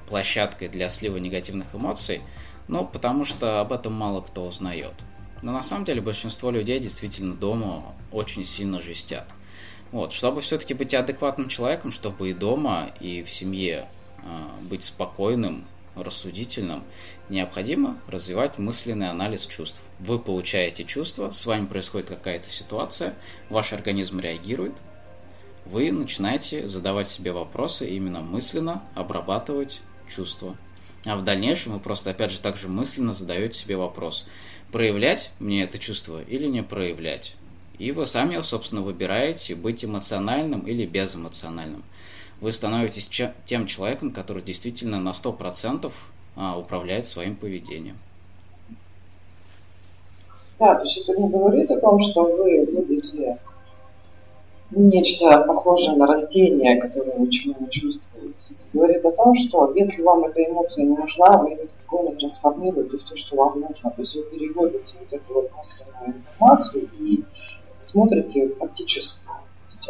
[0.07, 2.21] площадкой для слива негативных эмоций?
[2.67, 4.93] Ну, потому что об этом мало кто узнает.
[5.41, 9.27] Но на самом деле большинство людей действительно дома очень сильно жестят.
[9.91, 13.85] Вот, чтобы все-таки быть адекватным человеком, чтобы и дома, и в семье
[14.23, 15.65] э, быть спокойным,
[15.95, 16.83] рассудительным,
[17.29, 19.83] необходимо развивать мысленный анализ чувств.
[19.99, 23.13] Вы получаете чувства, с вами происходит какая-то ситуация,
[23.49, 24.73] ваш организм реагирует,
[25.65, 30.55] вы начинаете задавать себе вопросы, именно мысленно обрабатывать чувства.
[31.05, 34.25] А в дальнейшем вы просто, опять же, также мысленно задаете себе вопрос,
[34.71, 37.35] проявлять мне это чувство или не проявлять.
[37.79, 41.83] И вы сами, собственно, выбираете быть эмоциональным или безэмоциональным.
[42.39, 43.09] Вы становитесь
[43.45, 45.91] тем человеком, который действительно на 100%
[46.35, 47.97] а, управляет своим поведением.
[50.59, 53.37] Да, то есть это не говорит о том, что вы будете
[54.75, 58.35] нечто похожее на растение, которое очень много чувствуете.
[58.49, 62.97] Это говорит о том, что если вам эта эмоция не нужна, вы ее спокойно трансформируете
[62.97, 63.91] в то, что вам нужно.
[63.91, 67.23] То есть вы переводите вот эту вот мысленную информацию и
[67.81, 69.27] смотрите фактически.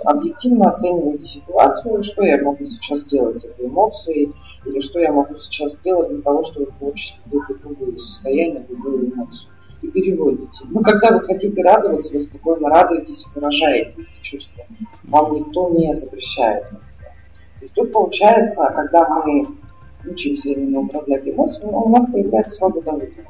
[0.06, 4.34] Объективно оцениваете ситуацию, что я могу сейчас сделать с этой эмоцией,
[4.66, 9.50] или что я могу сейчас сделать для того, чтобы получить какое-то другое состояние, другую эмоцию
[9.84, 10.66] и переводите.
[10.70, 13.94] Ну, когда вы хотите радоваться, вы спокойно радуетесь выражаете
[14.24, 14.66] чувства.
[15.04, 16.66] Вам никто не запрещает.
[17.62, 19.48] И тут получается, когда мы
[20.06, 23.28] учимся именно управлять эмоциями, у нас появляется свобода выбора.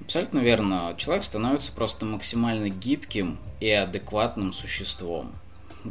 [0.00, 0.94] Абсолютно верно.
[0.96, 5.30] Человек становится просто максимально гибким и адекватным существом,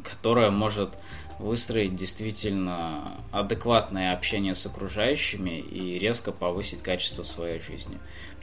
[0.03, 0.97] которое может
[1.39, 7.97] выстроить действительно адекватное общение с окружающими и резко повысить качество своей жизни.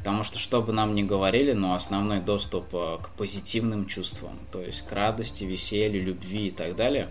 [0.07, 4.63] Потому что, что бы нам ни говорили, но основной доступ э, к позитивным чувствам, то
[4.63, 7.09] есть к радости, веселью, любви и так далее,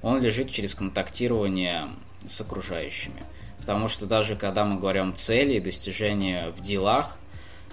[0.00, 1.90] он лежит через контактирование
[2.24, 3.22] с окружающими.
[3.58, 7.18] Потому что даже когда мы говорим цели и достижения в делах,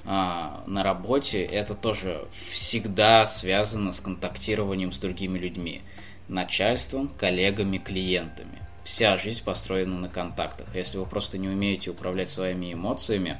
[0.04, 5.82] а, на работе, это тоже всегда связано с контактированием с другими людьми,
[6.28, 8.62] начальством, коллегами, клиентами.
[8.84, 10.76] Вся жизнь построена на контактах.
[10.76, 13.38] Если вы просто не умеете управлять своими эмоциями,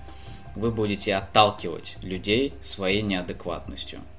[0.58, 4.00] вы будете отталкивать людей своей неадекватностью.